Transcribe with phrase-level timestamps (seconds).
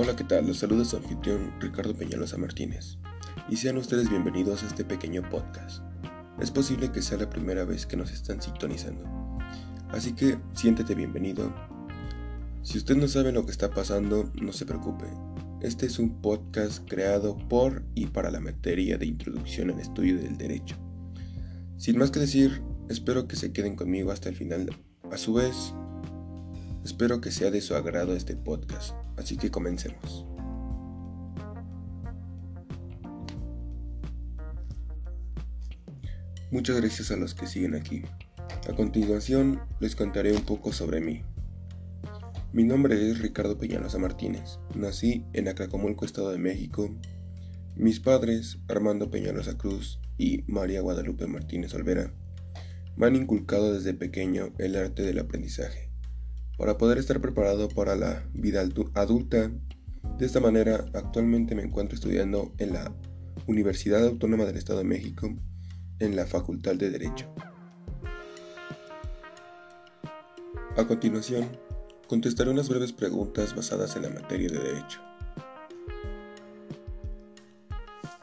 [0.00, 0.46] Hola, ¿qué tal?
[0.46, 2.98] Los saludos su anfitrión Ricardo Peñalosa Martínez
[3.48, 5.82] y sean ustedes bienvenidos a este pequeño podcast.
[6.40, 9.02] Es posible que sea la primera vez que nos están sintonizando,
[9.88, 11.52] así que siéntete bienvenido.
[12.62, 15.06] Si usted no sabe lo que está pasando, no se preocupe.
[15.62, 20.38] Este es un podcast creado por y para la materia de introducción al estudio del
[20.38, 20.76] derecho.
[21.76, 24.70] Sin más que decir, espero que se queden conmigo hasta el final.
[25.10, 25.74] A su vez,
[26.88, 28.94] espero que sea de su agrado este podcast.
[29.18, 30.24] Así que comencemos.
[36.50, 38.04] Muchas gracias a los que siguen aquí.
[38.66, 41.20] A continuación les contaré un poco sobre mí.
[42.54, 44.58] Mi nombre es Ricardo Peñalosa Martínez.
[44.74, 46.88] Nací en Acacomulco, Estado de México.
[47.76, 52.14] Mis padres, Armando Peñalosa Cruz y María Guadalupe Martínez Olvera,
[52.96, 55.87] me han inculcado desde pequeño el arte del aprendizaje
[56.58, 59.50] para poder estar preparado para la vida adulta.
[60.18, 62.92] De esta manera, actualmente me encuentro estudiando en la
[63.46, 65.32] Universidad Autónoma del Estado de México
[66.00, 67.32] en la Facultad de Derecho.
[70.76, 71.48] A continuación,
[72.08, 75.00] contestaré unas breves preguntas basadas en la materia de Derecho.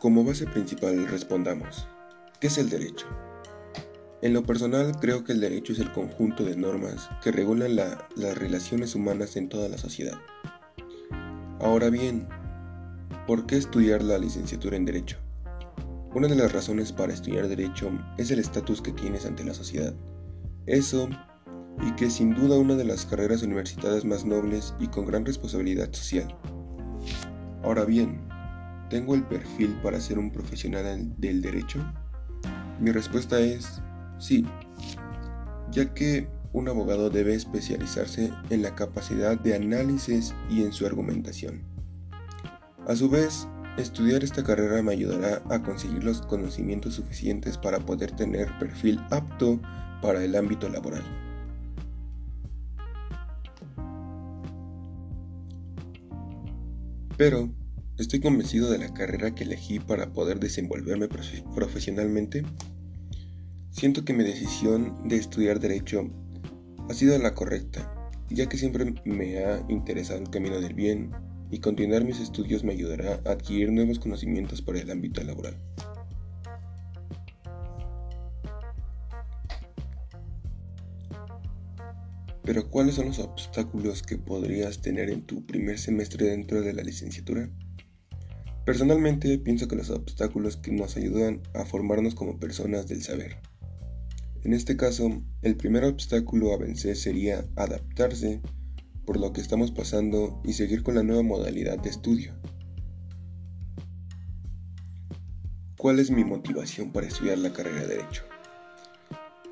[0.00, 1.86] Como base principal respondamos,
[2.40, 3.06] ¿qué es el derecho?
[4.22, 8.38] En lo personal, creo que el derecho es el conjunto de normas que regulan las
[8.38, 10.16] relaciones humanas en toda la sociedad.
[11.58, 12.28] Ahora bien,
[13.26, 15.16] ¿por qué estudiar la licenciatura en Derecho?
[16.14, 19.92] Una de las razones para estudiar Derecho es el estatus que tienes ante la sociedad.
[20.66, 21.08] Eso,
[21.84, 25.92] y que sin duda una de las carreras universitarias más nobles y con gran responsabilidad
[25.92, 26.32] social.
[27.64, 28.20] Ahora bien,
[28.88, 31.80] ¿tengo el perfil para ser un profesional del derecho?
[32.78, 33.82] Mi respuesta es
[34.22, 34.46] Sí,
[35.72, 41.64] ya que un abogado debe especializarse en la capacidad de análisis y en su argumentación.
[42.86, 48.12] A su vez, estudiar esta carrera me ayudará a conseguir los conocimientos suficientes para poder
[48.12, 49.60] tener perfil apto
[50.00, 51.02] para el ámbito laboral.
[57.16, 57.50] Pero,
[57.98, 61.08] ¿estoy convencido de la carrera que elegí para poder desenvolverme
[61.56, 62.44] profesionalmente?
[63.82, 66.08] Siento que mi decisión de estudiar derecho
[66.88, 67.92] ha sido la correcta,
[68.30, 71.10] ya que siempre me ha interesado el camino del bien
[71.50, 75.56] y continuar mis estudios me ayudará a adquirir nuevos conocimientos para el ámbito laboral.
[82.44, 86.84] Pero ¿cuáles son los obstáculos que podrías tener en tu primer semestre dentro de la
[86.84, 87.50] licenciatura?
[88.64, 93.38] Personalmente pienso que los obstáculos que nos ayudan a formarnos como personas del saber.
[94.44, 98.40] En este caso, el primer obstáculo a vencer sería adaptarse
[99.06, 102.34] por lo que estamos pasando y seguir con la nueva modalidad de estudio.
[105.76, 108.24] ¿Cuál es mi motivación para estudiar la carrera de Derecho?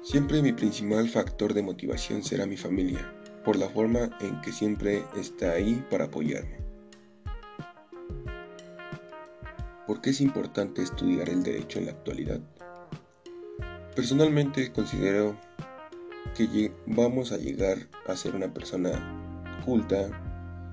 [0.03, 3.13] Siempre mi principal factor de motivación será mi familia,
[3.45, 6.59] por la forma en que siempre está ahí para apoyarme.
[9.87, 12.41] ¿Por qué es importante estudiar el derecho en la actualidad?
[14.01, 15.37] Personalmente considero
[16.35, 18.93] que vamos a llegar a ser una persona
[19.67, 20.09] culta,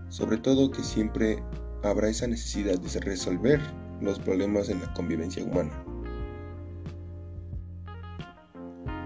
[0.08, 1.44] sobre todo que siempre
[1.84, 3.60] habrá esa necesidad de resolver
[4.00, 5.74] los problemas en la convivencia humana.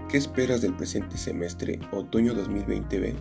[0.08, 3.16] ¿Qué esperas del presente semestre otoño 2020B?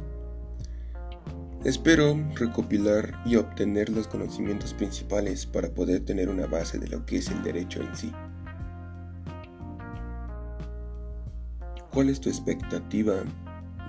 [1.65, 7.17] Espero recopilar y obtener los conocimientos principales para poder tener una base de lo que
[7.17, 8.13] es el derecho en sí.
[11.93, 13.15] ¿Cuál es tu expectativa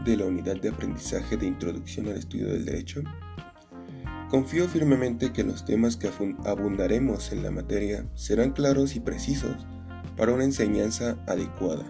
[0.05, 3.01] de la unidad de aprendizaje de introducción al estudio del derecho?
[4.29, 6.11] Confío firmemente que los temas que
[6.45, 9.55] abundaremos en la materia serán claros y precisos
[10.17, 11.85] para una enseñanza adecuada.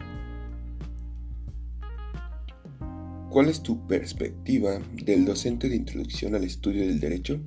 [3.30, 7.40] ¿Cuál es tu perspectiva del docente de introducción al estudio del derecho?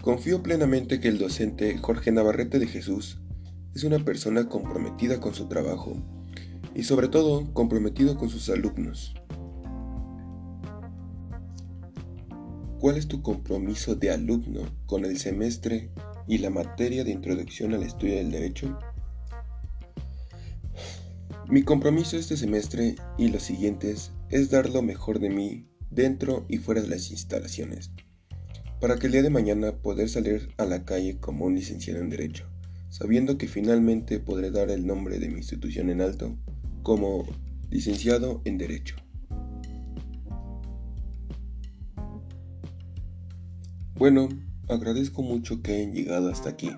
[0.00, 3.20] Confío plenamente que el docente Jorge Navarrete de Jesús
[3.74, 6.02] es una persona comprometida con su trabajo
[6.74, 9.14] y sobre todo comprometido con sus alumnos.
[12.80, 15.90] ¿Cuál es tu compromiso de alumno con el semestre
[16.28, 18.78] y la materia de introducción al estudio del derecho?
[21.50, 26.58] Mi compromiso este semestre y los siguientes es dar lo mejor de mí dentro y
[26.58, 27.90] fuera de las instalaciones,
[28.80, 32.10] para que el día de mañana poder salir a la calle como un licenciado en
[32.10, 32.44] Derecho,
[32.90, 36.36] sabiendo que finalmente podré dar el nombre de mi institución en alto
[36.88, 37.24] como
[37.70, 38.96] licenciado en Derecho.
[43.94, 44.28] Bueno,
[44.68, 46.70] Agradezco mucho que hayan llegado hasta aquí.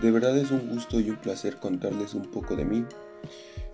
[0.00, 2.86] De verdad es un gusto y un placer contarles un poco de mí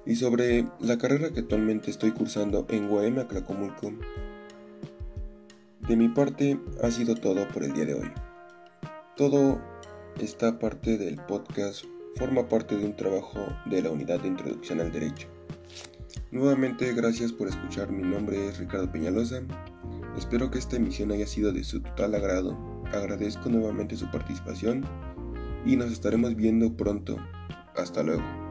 [0.05, 3.93] y sobre la carrera que actualmente estoy cursando en Guaema, Tlacomulco.
[5.87, 8.11] De mi parte ha sido todo por el día de hoy.
[9.17, 9.61] Todo
[10.21, 11.85] esta parte del podcast
[12.17, 15.34] forma parte de un trabajo de la unidad de introducción al derecho.
[16.31, 19.43] Nuevamente gracias por escuchar, mi nombre es Ricardo Peñalosa,
[20.17, 22.57] espero que esta emisión haya sido de su total agrado,
[22.93, 24.85] agradezco nuevamente su participación
[25.65, 27.17] y nos estaremos viendo pronto,
[27.77, 28.44] hasta luego.